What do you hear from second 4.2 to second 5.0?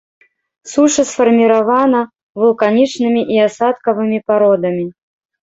пародамі.